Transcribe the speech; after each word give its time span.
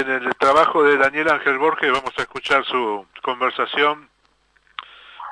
En 0.00 0.08
el 0.08 0.34
trabajo 0.36 0.82
de 0.82 0.96
Daniel 0.96 1.28
Ángel 1.28 1.58
Borges 1.58 1.92
vamos 1.92 2.14
a 2.16 2.22
escuchar 2.22 2.64
su 2.64 3.06
conversación 3.20 4.08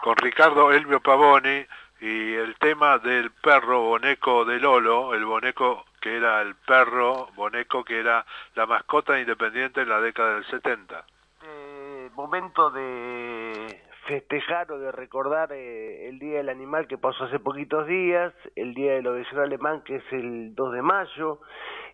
con 0.03 0.15
Ricardo 0.17 0.73
Elvio 0.73 1.01
Pavoni 1.01 1.65
y 2.03 2.35
el 2.35 2.55
tema 2.57 2.99
del 2.99 3.31
perro 3.31 3.81
boneco 3.81 4.45
de 4.45 4.61
Lolo, 4.61 5.15
el 5.15 5.25
boneco 5.25 5.87
que 6.03 6.15
era 6.19 6.43
el 6.43 6.55
perro 6.55 7.29
boneco 7.35 7.83
que 7.83 7.99
era 7.99 8.27
la 8.57 8.67
mascota 8.67 9.19
independiente 9.19 9.81
en 9.81 9.89
la 9.89 10.03
década 10.03 10.35
del 10.35 10.45
70. 10.45 11.03
Eh, 11.45 12.11
momento 12.15 12.69
de 12.69 13.85
festejar 14.07 14.71
o 14.71 14.79
de 14.79 14.93
recordar 14.93 15.51
eh, 15.53 16.11
el 16.11 16.19
Día 16.19 16.39
del 16.39 16.51
Animal 16.51 16.87
que 16.89 16.99
pasó 16.99 17.25
hace 17.25 17.39
poquitos 17.39 17.87
días, 17.87 18.35
el 18.55 18.75
Día 18.75 18.95
del 18.95 19.07
Obesidad 19.07 19.45
Alemán 19.45 19.81
que 19.83 19.97
es 19.97 20.13
el 20.13 20.55
2 20.55 20.73
de 20.75 20.83
mayo, 20.83 21.41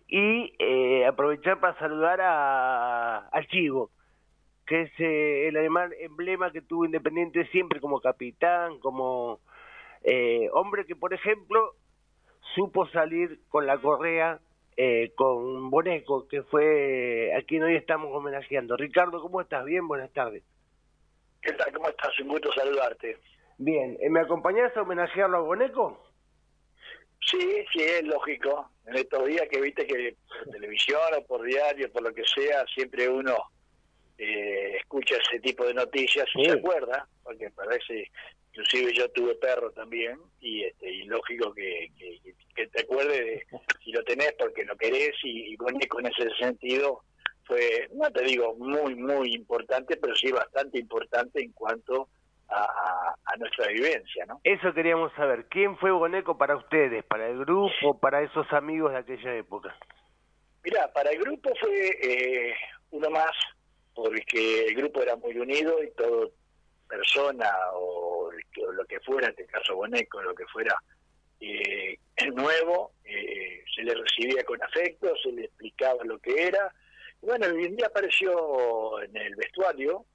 y 0.07 0.53
eh, 0.59 1.05
aprovechar 1.05 1.59
para 1.59 1.77
saludar 1.79 2.19
a, 2.21 3.29
Chivo, 3.49 3.91
que 4.65 4.83
es 4.83 4.91
eh, 4.99 5.47
el 5.47 5.57
animal 5.57 5.93
emblema 5.99 6.51
que 6.51 6.61
tuvo 6.61 6.85
Independiente 6.85 7.45
siempre 7.47 7.79
como 7.79 8.01
capitán, 8.01 8.79
como 8.79 9.39
eh, 10.03 10.49
hombre 10.53 10.85
que, 10.85 10.95
por 10.95 11.13
ejemplo, 11.13 11.75
supo 12.53 12.87
salir 12.89 13.39
con 13.49 13.65
la 13.65 13.79
correa 13.79 14.39
eh, 14.77 15.13
con 15.15 15.69
Boneco, 15.69 16.27
que 16.27 16.43
fue 16.43 17.33
a 17.35 17.41
quien 17.43 17.63
hoy 17.63 17.75
estamos 17.75 18.13
homenajeando. 18.13 18.77
Ricardo, 18.77 19.21
¿cómo 19.21 19.41
estás? 19.41 19.65
Bien, 19.65 19.87
buenas 19.87 20.11
tardes. 20.13 20.43
¿Qué 21.41 21.53
tal? 21.53 21.71
¿Cómo 21.73 21.89
estás? 21.89 22.19
Un 22.19 22.27
gusto 22.27 22.51
saludarte. 22.53 23.17
Bien, 23.57 23.97
¿me 24.09 24.19
acompañás 24.19 24.75
a 24.75 24.81
homenajearlo 24.81 25.37
a 25.37 25.41
Boneco? 25.41 26.03
Sí, 27.21 27.65
sí, 27.71 27.81
es 27.81 28.03
lógico. 28.03 28.69
En 28.87 28.95
estos 28.95 29.25
días 29.25 29.47
que 29.49 29.61
viste 29.61 29.87
que 29.87 30.15
por 30.27 30.53
televisión 30.53 31.01
o 31.17 31.25
por 31.25 31.43
diario, 31.43 31.91
por 31.91 32.03
lo 32.03 32.13
que 32.13 32.23
sea, 32.23 32.65
siempre 32.73 33.09
uno 33.09 33.35
eh, 34.17 34.77
escucha 34.77 35.15
ese 35.17 35.39
tipo 35.39 35.65
de 35.65 35.73
noticias 35.73 36.27
y 36.35 36.45
se 36.45 36.51
acuerda, 36.51 37.07
porque 37.23 37.49
parece, 37.49 38.09
inclusive 38.51 38.93
yo 38.93 39.09
tuve 39.09 39.35
perro 39.35 39.71
también, 39.71 40.17
y, 40.39 40.63
este, 40.63 40.89
y 40.89 41.03
lógico 41.03 41.53
que, 41.53 41.89
que, 41.97 42.67
te 42.67 42.81
acuerdes 42.81 43.19
de, 43.19 43.45
si 43.83 43.91
lo 43.91 44.03
tenés 44.03 44.33
porque 44.39 44.63
lo 44.63 44.75
querés, 44.77 45.15
y, 45.23 45.53
y 45.53 45.55
Boneco 45.57 45.99
en 45.99 46.07
ese 46.07 46.29
sentido 46.39 47.01
fue, 47.45 47.89
no 47.93 48.09
te 48.11 48.23
digo 48.23 48.55
muy, 48.55 48.95
muy 48.95 49.33
importante, 49.33 49.97
pero 49.97 50.15
sí 50.15 50.31
bastante 50.31 50.79
importante 50.79 51.43
en 51.43 51.51
cuanto 51.51 52.07
a, 52.49 53.15
a, 53.25 53.37
nuestra 53.37 53.67
vivencia, 53.67 54.25
¿no? 54.27 54.39
Eso 54.43 54.73
queríamos 54.73 55.11
saber. 55.13 55.45
¿Quién 55.49 55.77
fue 55.77 55.91
Boneco 55.91 56.37
para 56.37 56.55
ustedes, 56.55 57.03
para 57.05 57.27
el 57.27 57.39
grupo, 57.39 57.73
para 57.93 58.21
esos 58.21 58.51
amigos 58.51 58.91
de 58.91 58.97
aquella 58.97 59.35
época? 59.35 59.75
Mira, 60.63 60.91
para 60.91 61.11
el 61.11 61.19
grupo 61.19 61.51
fue 61.59 61.89
eh, 62.01 62.55
uno 62.91 63.09
más, 63.09 63.31
porque 63.93 64.65
el 64.65 64.75
grupo 64.75 65.01
era 65.01 65.15
muy 65.15 65.37
unido 65.37 65.81
y 65.83 65.91
todo 65.91 66.31
persona 66.87 67.49
o, 67.73 68.31
lo 68.73 68.85
que 68.85 68.99
fuera, 69.01 69.27
en 69.27 69.31
este 69.31 69.45
caso 69.45 69.75
Boneco, 69.75 70.21
lo 70.21 70.35
que 70.35 70.45
fuera 70.47 70.75
eh, 71.39 71.97
nuevo, 72.33 72.91
eh, 73.03 73.63
se 73.73 73.83
le 73.83 73.93
recibía 73.93 74.43
con 74.43 74.61
afecto, 74.61 75.15
se 75.21 75.31
le 75.31 75.45
explicaba 75.45 76.03
lo 76.03 76.19
que 76.19 76.47
era. 76.47 76.73
Bueno, 77.21 77.45
el 77.45 77.75
día 77.75 77.87
apareció 77.87 79.01
en 79.01 79.15
el 79.17 79.35
vestuario, 79.35 80.05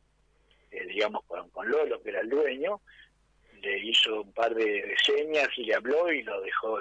eh, 0.70 0.86
digamos, 0.86 1.24
con, 1.26 1.48
con, 1.50 1.68
Lolo, 1.68 2.02
que 2.02 2.10
era 2.10 2.20
el 2.20 2.28
dueño, 2.28 2.80
le 3.60 3.78
hizo 3.78 4.22
un 4.22 4.32
par 4.32 4.54
de, 4.54 4.94
señas 5.04 5.48
y 5.56 5.64
le 5.64 5.74
habló 5.74 6.10
y 6.12 6.22
lo 6.22 6.40
dejó 6.40 6.78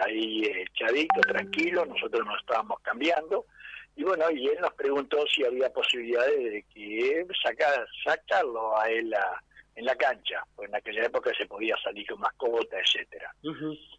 ahí 0.00 0.44
echadito, 0.44 1.20
tranquilo, 1.20 1.84
nosotros 1.86 2.26
nos 2.26 2.40
estábamos 2.40 2.80
cambiando. 2.80 3.46
Y 3.96 4.02
bueno, 4.02 4.30
y 4.30 4.48
él 4.48 4.58
nos 4.60 4.74
preguntó 4.74 5.24
si 5.26 5.44
había 5.44 5.72
posibilidades 5.72 6.36
de 6.36 6.64
que 6.74 7.26
sacar, 7.42 7.86
sacarlo 8.04 8.76
a 8.76 8.90
él 8.90 9.14
en 9.76 9.84
la 9.84 9.94
cancha, 9.94 10.44
pues 10.56 10.68
en 10.68 10.74
aquella 10.74 11.04
época 11.04 11.30
se 11.36 11.46
podía 11.46 11.76
salir 11.82 12.06
con 12.08 12.20
mascota, 12.20 12.76
etcétera. 12.78 13.32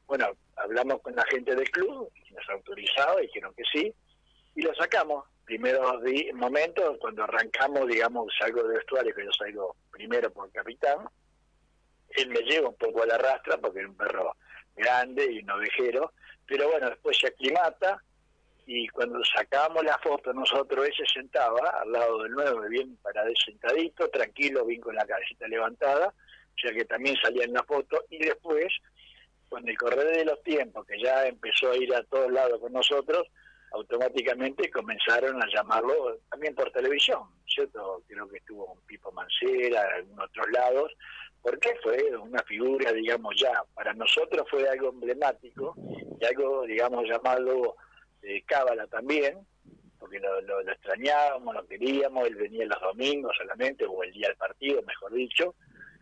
Bueno, 0.06 0.32
hablamos 0.58 1.02
con 1.02 1.16
la 1.16 1.24
gente 1.26 1.56
del 1.56 1.70
club, 1.72 2.12
y 2.28 2.34
nos 2.34 2.50
autorizaba, 2.50 3.22
dijeron 3.22 3.54
que 3.56 3.64
sí, 3.72 3.94
y 4.56 4.62
lo 4.62 4.74
sacamos 4.76 5.26
primeros 5.46 6.02
momentos, 6.34 6.98
cuando 7.00 7.24
arrancamos, 7.24 7.88
digamos, 7.88 8.34
salgo 8.38 8.64
del 8.64 8.78
vestuario, 8.78 9.14
que 9.16 9.24
yo 9.24 9.32
salgo 9.32 9.76
primero 9.92 10.30
por 10.32 10.52
capitán, 10.52 11.08
él 12.10 12.30
me 12.30 12.40
lleva 12.40 12.70
un 12.70 12.76
poco 12.76 13.04
a 13.04 13.06
la 13.06 13.18
rastra, 13.18 13.58
porque 13.58 13.80
era 13.80 13.90
un 13.90 13.96
perro 13.96 14.36
grande 14.75 15.31
y 15.31 15.40
un 15.40 15.52
ovejero, 15.52 16.13
pero 16.46 16.69
bueno, 16.69 16.90
después 16.90 17.18
se 17.18 17.28
aclimata, 17.28 18.02
y 18.68 18.88
cuando 18.88 19.24
sacamos 19.24 19.84
la 19.84 19.97
foto 20.00 20.34
nosotros, 20.34 20.88
él 20.88 20.94
se 20.97 21.06
sentaba 21.19 21.81
al 21.81 21.91
lado 21.91 22.24
del 22.24 22.31
nuevo, 22.31 22.62
bien 22.62 22.97
para 22.97 23.24
sentadito, 23.46 24.09
tranquilo, 24.09 24.66
bien 24.66 24.81
con 24.81 24.96
la 24.96 25.06
cabecita 25.06 25.47
levantada, 25.47 26.08
o 26.08 26.59
sea 26.59 26.72
que 26.72 26.85
también 26.85 27.16
salía 27.22 27.44
en 27.44 27.53
la 27.53 27.64
foto, 27.64 28.03
y 28.09 28.18
después, 28.18 28.74
con 29.50 29.68
el 29.68 29.78
correr 29.78 30.18
de 30.18 30.25
los 30.25 30.41
tiempos, 30.41 30.85
que 30.88 31.00
ya 31.00 31.28
empezó 31.28 31.72
a 31.72 31.78
ir 31.78 31.94
a 31.94 32.03
todos 32.03 32.31
lados 32.31 32.59
con 32.59 32.74
nosotros, 32.74 33.28
automáticamente 33.72 34.72
comenzaron 34.72 35.41
a 35.41 35.47
llamarlo 35.53 36.19
también 36.30 36.56
por 36.56 36.72
televisión, 36.72 37.24
¿cierto? 37.47 38.02
Creo 38.08 38.28
que 38.30 38.38
estuvo 38.38 38.66
un 38.66 38.80
Pipo 38.81 39.12
Mancera, 39.12 40.00
en 40.00 40.19
otros 40.19 40.50
lados, 40.52 40.91
porque 41.46 41.76
fue 41.84 42.18
una 42.18 42.42
figura, 42.42 42.92
digamos, 42.92 43.36
ya, 43.40 43.52
para 43.76 43.94
nosotros 43.94 44.48
fue 44.50 44.68
algo 44.68 44.90
emblemático 44.90 45.76
y 46.20 46.26
algo, 46.26 46.64
digamos, 46.64 47.08
llamado 47.08 47.76
de 48.20 48.42
cábala 48.48 48.88
también, 48.88 49.38
porque 50.00 50.20
lo, 50.20 50.42
lo, 50.42 50.64
lo, 50.64 50.72
extrañábamos, 50.72 51.54
lo 51.54 51.68
queríamos, 51.68 52.26
él 52.26 52.34
venía 52.34 52.66
los 52.66 52.82
domingos 52.82 53.38
solamente, 53.38 53.86
o 53.86 54.02
el 54.02 54.12
día 54.12 54.30
del 54.30 54.38
partido, 54.38 54.82
mejor 54.88 55.14
dicho, 55.14 55.54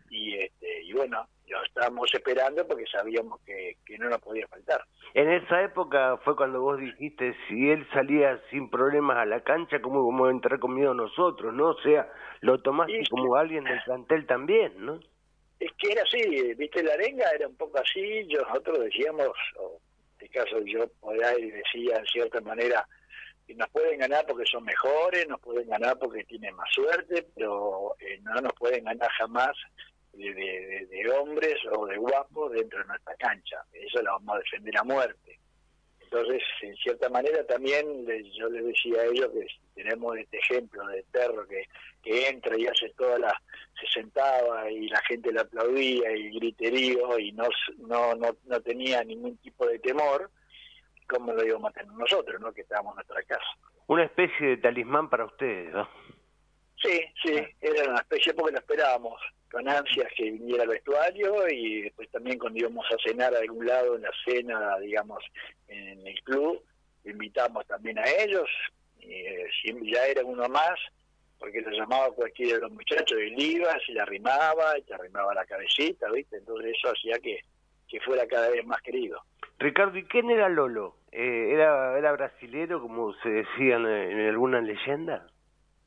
y, 0.08 0.34
este, 0.34 0.82
y 0.84 0.94
bueno, 0.94 1.28
lo 1.46 1.62
estábamos 1.62 2.08
esperando 2.14 2.66
porque 2.66 2.86
sabíamos 2.86 3.38
que, 3.42 3.76
que 3.84 3.98
no 3.98 4.08
nos 4.08 4.22
podía 4.22 4.48
faltar. 4.48 4.82
En 5.12 5.28
esa 5.30 5.62
época 5.62 6.16
fue 6.24 6.36
cuando 6.36 6.62
vos 6.62 6.78
dijiste, 6.80 7.36
si 7.48 7.68
él 7.68 7.86
salía 7.92 8.40
sin 8.50 8.70
problemas 8.70 9.18
a 9.18 9.26
la 9.26 9.40
cancha, 9.40 9.82
¿cómo 9.82 10.06
vamos 10.06 10.28
a 10.28 10.30
entrar 10.30 10.58
conmigo 10.58 10.94
nosotros? 10.94 11.52
¿no? 11.52 11.68
O 11.68 11.80
sea, 11.82 12.10
lo 12.40 12.62
tomaste 12.62 13.02
como 13.10 13.36
alguien 13.36 13.64
del 13.64 13.82
plantel 13.84 14.26
también, 14.26 14.72
¿no? 14.78 15.00
Es 15.64 15.72
que 15.78 15.92
era 15.92 16.02
así, 16.02 16.52
viste, 16.58 16.82
la 16.82 16.92
arenga 16.92 17.30
era 17.30 17.48
un 17.48 17.56
poco 17.56 17.78
así, 17.78 18.24
nosotros 18.24 18.80
decíamos, 18.80 19.30
o 19.56 19.80
en 20.20 20.26
este 20.26 20.38
caso 20.38 20.58
yo 20.60 20.86
por 21.00 21.24
ahí 21.24 21.50
decía 21.50 21.96
en 21.96 22.04
cierta 22.04 22.38
manera, 22.42 22.86
nos 23.48 23.70
pueden 23.70 23.98
ganar 23.98 24.26
porque 24.26 24.44
son 24.44 24.62
mejores, 24.62 25.26
nos 25.26 25.40
pueden 25.40 25.66
ganar 25.66 25.98
porque 25.98 26.22
tienen 26.24 26.54
más 26.54 26.68
suerte, 26.70 27.26
pero 27.34 27.96
eh, 27.98 28.20
no 28.20 28.34
nos 28.42 28.52
pueden 28.52 28.84
ganar 28.84 29.10
jamás 29.12 29.56
de, 30.12 30.34
de, 30.34 31.10
hombres 31.12 31.56
o 31.72 31.86
de 31.86 31.96
guapos 31.96 32.52
dentro 32.52 32.80
de 32.80 32.84
nuestra 32.84 33.14
cancha. 33.16 33.64
Eso 33.72 34.02
lo 34.02 34.12
vamos 34.12 34.36
a 34.36 34.38
defender 34.40 34.76
a 34.76 34.84
muerte. 34.84 35.33
Entonces, 36.14 36.44
en 36.62 36.76
cierta 36.76 37.08
manera 37.08 37.44
también 37.44 38.06
yo 38.38 38.48
les 38.48 38.64
decía 38.64 39.00
a 39.00 39.06
ellos 39.06 39.30
que 39.32 39.82
tenemos 39.82 40.16
este 40.16 40.38
ejemplo 40.38 40.86
de 40.86 41.02
perro 41.10 41.44
que, 41.48 41.64
que 42.04 42.28
entra 42.28 42.56
y 42.56 42.68
hace 42.68 42.88
toda 42.90 43.18
la, 43.18 43.42
se 43.80 44.00
sentaba 44.00 44.70
y 44.70 44.86
la 44.86 45.00
gente 45.08 45.32
le 45.32 45.40
aplaudía 45.40 46.12
y 46.12 46.30
griterío 46.38 47.18
y 47.18 47.32
no, 47.32 47.48
no, 47.78 48.14
no, 48.14 48.36
no 48.44 48.60
tenía 48.60 49.02
ningún 49.02 49.36
tipo 49.38 49.66
de 49.66 49.80
temor, 49.80 50.30
como 51.08 51.32
lo 51.32 51.44
íbamos 51.44 51.70
a 51.70 51.80
tener 51.80 51.92
nosotros, 51.92 52.40
¿no? 52.40 52.52
que 52.52 52.60
estábamos 52.60 52.92
en 52.92 52.96
nuestra 52.96 53.22
casa. 53.24 53.58
Una 53.88 54.04
especie 54.04 54.50
de 54.50 54.56
talismán 54.58 55.10
para 55.10 55.24
ustedes, 55.24 55.72
¿no? 55.72 55.88
Sí, 56.80 57.00
sí, 57.24 57.34
era 57.60 57.90
una 57.90 58.00
especie 58.02 58.34
porque 58.34 58.52
lo 58.52 58.58
esperábamos 58.58 59.20
con 59.54 59.68
ansias 59.68 60.08
que 60.16 60.32
viniera 60.32 60.64
al 60.64 60.70
vestuario 60.70 61.48
y 61.48 61.82
después 61.82 62.10
también 62.10 62.40
cuando 62.40 62.58
íbamos 62.58 62.84
a 62.90 62.96
cenar 63.08 63.32
a 63.32 63.38
algún 63.38 63.64
lado 63.64 63.94
en 63.94 64.02
la 64.02 64.10
cena, 64.24 64.76
digamos, 64.80 65.22
en 65.68 66.04
el 66.04 66.20
club, 66.24 66.60
invitamos 67.04 67.64
también 67.68 67.96
a 68.00 68.04
ellos, 68.18 68.48
y, 68.98 69.12
eh, 69.12 69.46
ya 69.84 70.06
era 70.06 70.24
uno 70.24 70.48
más, 70.48 70.74
porque 71.38 71.60
lo 71.60 71.70
llamaba 71.70 72.10
cualquiera 72.10 72.56
de 72.56 72.62
los 72.62 72.72
muchachos, 72.72 73.16
él 73.16 73.34
iba, 73.38 73.72
se 73.86 73.92
le 73.92 74.00
arrimaba, 74.00 74.76
y 74.76 74.82
te 74.82 74.94
arrimaba 74.94 75.32
la 75.32 75.46
cabecita, 75.46 76.10
¿viste? 76.10 76.38
Entonces 76.38 76.74
eso 76.76 76.88
hacía 76.90 77.20
que, 77.20 77.38
que 77.86 78.00
fuera 78.00 78.26
cada 78.26 78.50
vez 78.50 78.66
más 78.66 78.82
querido. 78.82 79.22
Ricardo, 79.60 79.96
¿y 79.96 80.04
quién 80.06 80.30
era 80.30 80.48
Lolo? 80.48 80.96
Eh, 81.12 81.52
¿era, 81.52 81.96
¿Era 81.96 82.10
brasilero, 82.10 82.82
como 82.82 83.14
se 83.22 83.28
decía 83.28 83.76
en, 83.76 83.86
en 83.86 84.28
alguna 84.30 84.60
leyenda? 84.60 85.28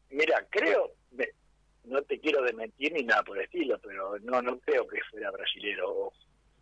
Mira, 0.10 0.46
creo, 0.50 0.94
no 1.88 2.02
te 2.04 2.20
quiero 2.20 2.42
desmentir 2.44 2.94
ni 2.94 3.04
nada 3.04 3.24
por 3.24 3.38
el 3.38 3.44
estilo, 3.46 3.80
pero 3.80 4.18
no 4.20 4.42
no 4.42 4.60
creo 4.60 4.88
que 4.88 5.02
fuera 5.10 5.32
brasilero. 5.32 5.90
O, 5.90 6.14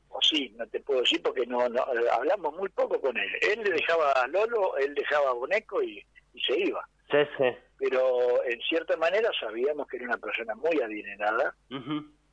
o 0.10 0.22
sí, 0.22 0.54
no 0.58 0.66
te 0.68 0.80
puedo 0.80 1.02
decir 1.02 1.22
porque 1.22 1.46
no, 1.46 1.68
no 1.70 1.86
hablamos 2.12 2.56
muy 2.56 2.70
poco 2.70 3.00
con 3.02 3.18
él. 3.18 3.30
Él 3.42 3.62
le 3.64 3.72
dejaba 3.72 4.12
a 4.12 4.28
Lolo, 4.28 4.78
él 4.78 4.94
dejaba 4.96 5.32
a 5.32 5.34
Boneco 5.34 5.84
y, 5.84 6.06
y 6.34 6.42
se 6.42 6.60
iba. 6.60 6.88
Sí, 7.12 7.18
sí. 7.38 7.46
Pero 7.78 8.44
en 8.46 8.60
cierta 8.62 8.96
manera 8.98 9.30
sabíamos 9.40 9.88
que 9.88 9.98
era 9.98 10.06
una 10.06 10.18
persona 10.18 10.56
muy 10.56 10.80
adinerada, 10.80 11.56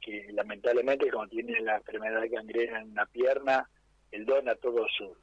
que 0.00 0.27
lamentablemente 0.33 1.11
como 1.11 1.29
tiene 1.29 1.61
la 1.61 1.77
enfermedad 1.77 2.21
de 2.21 2.29
gangrena 2.29 2.81
en 2.81 2.91
una 2.93 3.06
pierna, 3.06 3.69
él 4.12 4.25
dona 4.25 4.55
todo 4.56 4.87
su, 4.97 5.17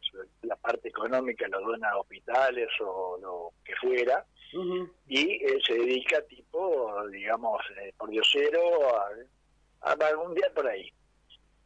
su, 0.00 0.18
la 0.42 0.56
parte 0.56 0.88
económica 0.88 1.46
lo 1.48 1.60
dona 1.60 1.90
a 1.90 1.98
hospitales 1.98 2.68
o 2.80 3.18
lo 3.20 3.50
que 3.64 3.74
fuera, 3.76 4.24
y 5.08 5.44
él 5.44 5.60
se 5.66 5.74
dedica 5.74 6.22
tipo, 6.22 6.43
digamos, 7.08 7.60
eh, 7.82 7.92
por 7.96 8.10
diosero 8.10 8.60
a, 9.82 9.92
a 9.92 10.18
un 10.18 10.34
día 10.34 10.50
por 10.54 10.66
ahí. 10.66 10.92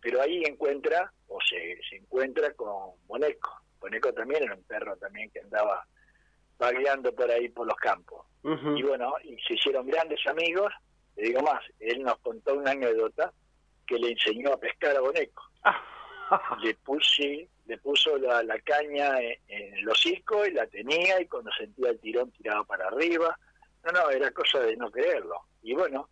Pero 0.00 0.22
ahí 0.22 0.42
encuentra, 0.44 1.12
o 1.28 1.38
se, 1.40 1.78
se 1.88 1.96
encuentra 1.96 2.52
con 2.54 2.92
Boneco. 3.06 3.60
Boneco 3.80 4.12
también 4.12 4.44
era 4.44 4.54
un 4.54 4.62
perro 4.64 4.96
también 4.96 5.30
que 5.30 5.40
andaba 5.40 5.86
vagueando 6.58 7.14
por 7.14 7.30
ahí 7.30 7.48
por 7.48 7.66
los 7.66 7.76
campos. 7.76 8.26
Y 8.42 8.82
bueno, 8.82 9.14
y 9.24 9.36
se 9.46 9.54
hicieron 9.54 9.86
grandes 9.86 10.20
amigos, 10.26 10.72
le 11.16 11.24
digo 11.24 11.42
más, 11.42 11.62
él 11.80 12.02
nos 12.02 12.18
contó 12.20 12.54
una 12.54 12.70
anécdota 12.70 13.32
que 13.86 13.98
le 13.98 14.12
enseñó 14.12 14.52
a 14.52 14.60
pescar 14.60 14.96
a 14.96 15.00
Boneco. 15.00 15.42
le, 16.62 16.74
puse, 16.76 17.48
le 17.66 17.78
puso 17.78 18.16
la, 18.18 18.58
caña 18.60 19.20
en, 19.20 19.38
el 19.48 19.88
hocico 19.88 20.46
y 20.46 20.52
la 20.52 20.66
tenía 20.66 21.20
y 21.20 21.26
cuando 21.26 21.50
sentía 21.52 21.90
el 21.90 21.98
tirón 21.98 22.30
tiraba 22.32 22.64
para 22.64 22.86
arriba. 22.86 23.38
No, 23.84 23.92
no, 23.92 24.10
era 24.10 24.30
cosa 24.30 24.60
de 24.60 24.76
no 24.76 24.90
creerlo. 24.90 25.40
Y 25.62 25.74
bueno, 25.74 26.08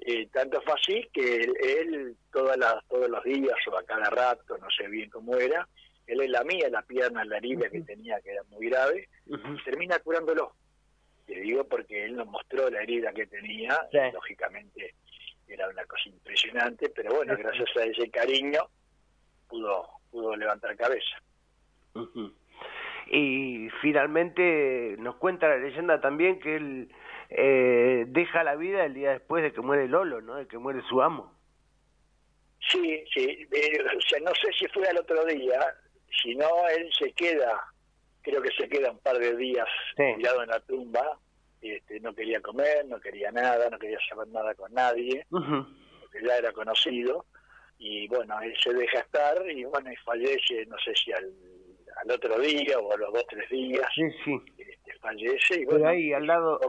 eh, 0.00 0.28
tanto 0.32 0.60
fue 0.62 0.74
así 0.74 1.08
que 1.12 1.42
él, 1.42 2.16
todas 2.32 2.56
las, 2.56 2.86
todos 2.88 3.08
los 3.08 3.22
días 3.24 3.56
o 3.70 3.76
a 3.76 3.84
cada 3.84 4.10
rato, 4.10 4.58
no 4.58 4.68
sé 4.70 4.88
bien 4.88 5.10
cómo 5.10 5.36
era, 5.36 5.66
él 6.06 6.20
es 6.20 6.30
la 6.30 6.44
mía 6.44 6.68
la 6.68 6.82
pierna, 6.82 7.24
la 7.24 7.38
herida 7.38 7.70
que 7.70 7.80
tenía, 7.80 8.20
que 8.20 8.32
era 8.32 8.42
muy 8.44 8.68
grave, 8.68 9.08
termina 9.64 9.98
curándolo. 10.00 10.54
Te 11.26 11.40
digo 11.40 11.64
porque 11.64 12.04
él 12.04 12.16
nos 12.16 12.26
mostró 12.26 12.68
la 12.68 12.82
herida 12.82 13.12
que 13.12 13.26
tenía, 13.26 13.88
lógicamente 14.12 14.94
era 15.48 15.68
una 15.68 15.84
cosa 15.86 16.08
impresionante, 16.08 16.90
pero 16.90 17.14
bueno, 17.14 17.34
gracias 17.38 17.68
a 17.76 17.84
ese 17.84 18.10
cariño 18.10 18.68
pudo, 19.48 19.86
pudo 20.10 20.36
levantar 20.36 20.76
cabeza. 20.76 21.16
Y 23.10 23.68
finalmente 23.82 24.96
nos 24.98 25.16
cuenta 25.16 25.48
la 25.48 25.58
leyenda 25.58 26.00
también 26.00 26.38
que 26.40 26.56
él 26.56 26.88
eh, 27.30 28.04
deja 28.08 28.44
la 28.44 28.56
vida 28.56 28.84
el 28.84 28.94
día 28.94 29.12
después 29.12 29.42
de 29.42 29.52
que 29.52 29.60
muere 29.60 29.88
Lolo, 29.88 30.20
¿no? 30.20 30.36
De 30.36 30.46
que 30.46 30.58
muere 30.58 30.82
su 30.88 31.02
amo. 31.02 31.32
Sí, 32.60 33.04
sí. 33.12 33.46
Eh, 33.50 33.84
o 33.84 34.00
sea, 34.00 34.20
no 34.20 34.32
sé 34.34 34.52
si 34.58 34.66
fue 34.68 34.86
al 34.88 34.98
otro 34.98 35.24
día, 35.26 35.60
si 36.22 36.34
no, 36.34 36.48
él 36.76 36.88
se 36.98 37.12
queda, 37.12 37.60
creo 38.22 38.40
que 38.40 38.50
se 38.56 38.68
queda 38.68 38.90
un 38.90 38.98
par 38.98 39.18
de 39.18 39.36
días 39.36 39.68
tirado 39.96 40.42
en 40.42 40.50
la 40.50 40.60
tumba. 40.60 41.18
Este, 41.60 41.98
no 42.00 42.14
quería 42.14 42.40
comer, 42.42 42.84
no 42.86 43.00
quería 43.00 43.32
nada, 43.32 43.70
no 43.70 43.78
quería 43.78 43.98
saber 44.06 44.28
nada 44.28 44.54
con 44.54 44.72
nadie, 44.74 45.26
porque 45.30 46.22
ya 46.22 46.36
era 46.36 46.52
conocido. 46.52 47.24
Y 47.78 48.06
bueno, 48.08 48.38
él 48.42 48.54
se 48.62 48.72
deja 48.72 49.00
estar 49.00 49.50
y 49.50 49.64
bueno, 49.64 49.90
y 49.90 49.96
fallece, 49.96 50.66
no 50.66 50.76
sé 50.78 50.94
si 50.94 51.10
al, 51.12 51.32
al 52.02 52.10
otro 52.10 52.38
día 52.38 52.78
o 52.78 52.92
a 52.92 52.96
los 52.96 53.12
dos, 53.12 53.24
tres 53.28 53.48
días. 53.50 53.86
Sí, 53.94 54.02
sí. 54.24 54.40
Este, 54.58 54.94
fallece 54.98 55.60
y 55.60 55.64
bueno. 55.64 55.88
ahí, 55.88 56.12
al 56.12 56.26
lado, 56.26 56.60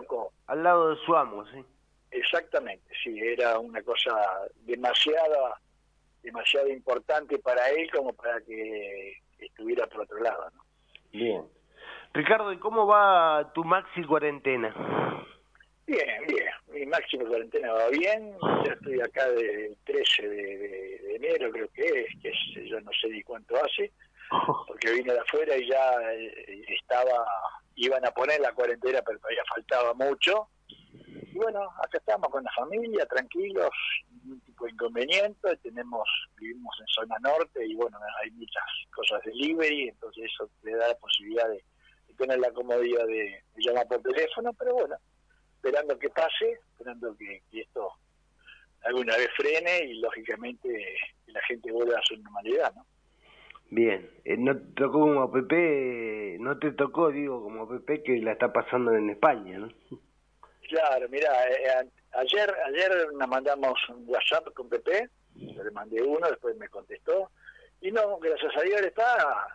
al 0.48 0.64
lado 0.64 0.90
de 0.90 1.06
su 1.06 1.16
amo, 1.16 1.46
sí. 1.48 1.64
Exactamente, 2.12 2.86
sí, 3.04 3.20
era 3.20 3.60
una 3.60 3.82
cosa 3.84 4.14
demasiada, 4.62 5.60
demasiado 6.24 6.70
importante 6.70 7.38
para 7.40 7.70
él 7.72 7.90
como 7.92 8.14
para 8.14 8.40
que 8.42 9.18
estuviera 9.40 9.86
por 9.88 10.02
otro 10.02 10.20
lado, 10.20 10.50
¿no? 10.56 10.64
Bien. 11.12 11.44
Ricardo, 12.14 12.54
¿y 12.54 12.58
cómo 12.58 12.88
va 12.88 13.52
tu 13.54 13.66
maxi 13.66 14.04
cuarentena? 14.04 14.74
Bien, 15.86 16.26
bien. 16.28 16.48
Mi 16.72 16.86
maxi 16.86 17.18
cuarentena 17.18 17.74
va 17.74 17.90
bien. 17.90 18.34
Ya 18.66 18.74
estoy 18.74 19.02
acá 19.02 19.30
del 19.32 19.76
13 19.84 20.28
de, 20.28 21.16
enero, 21.16 21.52
creo 21.52 21.68
que 21.74 21.84
es, 21.84 22.08
que 22.22 22.30
es, 22.30 22.70
yo 22.70 22.80
no 22.82 22.92
sé 23.02 23.10
ni 23.10 23.22
cuánto 23.24 23.56
hace, 23.58 23.92
porque 24.68 24.92
vine 24.92 25.14
de 25.14 25.20
afuera 25.20 25.58
y 25.58 25.70
ya 25.70 25.94
eh, 26.14 26.66
estaba, 26.68 27.26
iban 27.76 28.06
a 28.06 28.12
poner 28.12 28.40
la 28.40 28.54
cuarentena, 28.54 29.02
pero 29.02 29.20
todavía 29.20 29.44
faltaba 29.50 29.94
mucho. 29.94 30.50
Y 31.36 31.38
bueno, 31.38 31.62
acá 31.84 31.98
estamos 31.98 32.30
con 32.30 32.44
la 32.44 32.52
familia, 32.54 33.06
tranquilos, 33.06 33.70
ningún 34.10 34.40
tipo 34.42 34.66
de 34.66 34.72
inconveniente, 34.72 35.58
tenemos, 35.58 36.08
vivimos 36.38 36.74
en 36.80 36.88
zona 36.88 37.16
norte 37.20 37.66
y 37.66 37.76
bueno, 37.76 37.98
hay 38.24 38.32
muchas 38.32 38.64
cosas 38.94 39.22
de 39.24 39.32
delivery, 39.32 39.90
entonces 39.90 40.26
eso 40.34 40.50
le 40.64 40.76
da 40.76 40.88
la 40.88 40.96
posibilidad 40.96 41.50
de, 41.50 41.64
tener 42.18 42.40
la 42.40 42.52
comodidad 42.52 43.06
de, 43.08 43.44
llamar 43.58 43.86
por 43.90 44.02
teléfono, 44.02 44.54
pero 44.54 44.74
bueno, 44.74 44.96
esperando 45.56 46.00
que 46.00 46.10
pase, 46.10 46.60
esperando 46.72 47.14
que, 47.18 47.42
esto 47.52 47.92
alguna 48.84 49.18
vez 49.18 49.30
frene 49.36 49.80
y 49.80 50.00
lógicamente 50.00 50.70
que 51.26 51.32
la 51.34 51.42
gente 51.42 51.72
vuelva 51.72 52.00
a 52.00 52.04
su 52.04 52.16
normalidad, 52.16 52.74
¿no? 52.76 52.86
Bien, 53.70 54.10
eh, 54.24 54.38
no 54.38 54.56
te 54.56 54.74
tocó 54.76 55.00
como 55.00 55.32
Pepe, 55.32 56.38
no 56.40 56.58
te 56.60 56.72
tocó, 56.72 57.12
digo, 57.12 57.42
como 57.42 57.68
Pepe 57.68 58.04
que 58.04 58.18
la 58.22 58.34
está 58.34 58.54
pasando 58.54 58.94
en 58.94 59.10
España, 59.10 59.58
¿no? 59.58 59.70
Claro, 60.70 61.08
mira, 61.10 61.30
eh, 61.50 61.90
ayer 62.14 62.54
ayer 62.68 63.08
nos 63.14 63.28
mandamos 63.28 63.78
un 63.90 64.04
WhatsApp 64.08 64.54
con 64.54 64.70
Pepe, 64.70 65.10
le 65.36 65.72
mandé 65.72 66.02
uno, 66.02 66.28
después 66.28 66.56
me 66.58 66.70
contestó, 66.70 67.32
y 67.82 67.92
no, 67.92 68.18
gracias 68.20 68.56
a 68.56 68.62
Dios 68.62 68.82
está, 68.82 69.48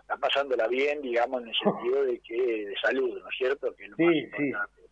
está 0.00 0.16
pasándola 0.16 0.66
bien, 0.66 1.00
digamos, 1.02 1.42
en 1.42 1.48
el 1.48 1.54
sentido 1.54 2.04
de 2.04 2.18
que 2.20 2.66
de 2.66 2.74
salud, 2.82 3.20
¿no 3.20 3.28
es 3.28 3.36
cierto? 3.36 3.74
Que 3.74 3.84
es 3.84 3.90
lo 3.90 3.96
sí, 3.96 4.04
más 4.04 4.14
importante. 4.16 4.82
Sí, 4.82 4.89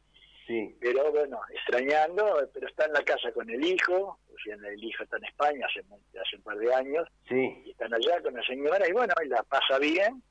Pero 0.80 1.12
bueno, 1.12 1.40
extrañando, 1.52 2.48
pero 2.54 2.66
está 2.66 2.86
en 2.86 2.94
la 2.94 3.02
casa 3.02 3.30
con 3.32 3.48
el 3.50 3.62
hijo, 3.64 4.18
o 4.28 4.38
sea, 4.42 4.54
el 4.54 4.82
hijo 4.82 5.02
está 5.02 5.18
en 5.18 5.24
España 5.24 5.66
hace, 5.66 5.80
hace 5.80 6.36
un 6.36 6.42
par 6.42 6.56
de 6.56 6.74
años, 6.74 7.06
sí. 7.28 7.62
y 7.66 7.70
están 7.70 7.92
allá 7.92 8.22
con 8.22 8.34
la 8.34 8.42
señora, 8.44 8.88
y 8.88 8.92
bueno, 8.92 9.12
y 9.22 9.28
la 9.28 9.42
pasa 9.42 9.78
bien, 9.78 10.22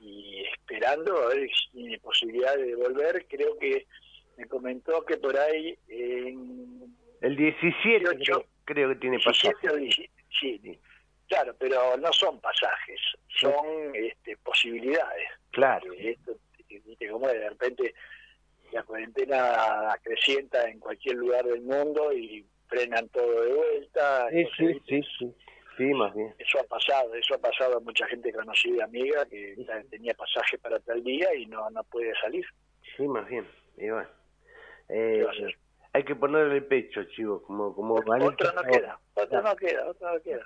y 0.00 0.44
esperando 0.46 1.14
a 1.22 1.28
ver 1.28 1.46
si 1.48 1.70
tiene 1.72 1.98
posibilidad 1.98 2.56
de 2.56 2.74
volver, 2.74 3.26
creo 3.28 3.58
que 3.58 3.86
me 4.38 4.46
comentó 4.46 5.04
que 5.04 5.18
por 5.18 5.36
ahí 5.38 5.76
en 5.88 6.96
el 7.20 7.36
17 7.36 8.18
creo, 8.64 8.88
que 8.88 8.94
tiene 8.96 9.18
pasajes. 9.18 9.72
sí, 10.40 10.78
claro, 11.28 11.54
pero 11.58 11.98
no 11.98 12.10
son 12.14 12.40
pasajes, 12.40 13.00
son 13.28 13.94
este, 13.94 14.38
posibilidades. 14.38 15.28
Claro. 15.50 15.92
Esto, 15.98 16.36
viste 16.66 17.08
cómo 17.10 17.28
de 17.28 17.50
repente 17.50 17.94
la 18.72 18.82
cuarentena 18.82 19.96
crecienta 20.02 20.68
en 20.68 20.78
cualquier 20.78 21.16
lugar 21.16 21.44
del 21.44 21.62
mundo 21.62 22.12
y 22.12 22.46
frenan 22.66 23.08
todo 23.08 23.42
de 23.42 23.54
vuelta. 23.54 24.28
Sí, 24.30 24.44
sí, 24.56 24.80
sí, 24.86 25.02
sí, 25.18 25.34
sí, 25.76 25.84
más 25.94 26.14
bien. 26.14 26.34
Eso 26.38 26.60
ha 26.60 26.64
pasado, 26.64 27.14
eso 27.14 27.34
ha 27.34 27.38
pasado 27.38 27.78
a 27.78 27.80
mucha 27.80 28.06
gente 28.06 28.32
conocida, 28.32 28.84
amiga, 28.84 29.26
que 29.26 29.56
tenía 29.90 30.14
pasaje 30.14 30.58
para 30.58 30.78
tal 30.80 31.02
día 31.02 31.34
y 31.34 31.46
no, 31.46 31.68
no 31.70 31.82
puede 31.84 32.12
salir. 32.20 32.44
Sí, 32.96 33.06
más 33.08 33.26
bien, 33.28 33.46
bueno. 33.76 34.08
Eh, 34.88 35.26
hay 35.92 36.04
que 36.04 36.14
ponerle 36.14 36.56
el 36.56 36.66
pecho, 36.66 37.02
chivo, 37.04 37.42
como 37.42 37.74
como 37.74 37.94
Otra 37.94 38.52
no 38.52 38.62
queda, 38.62 39.00
otra 39.14 39.42
no 39.42 39.56
queda, 39.56 39.88
otra 39.88 40.12
no 40.14 40.22
queda. 40.22 40.38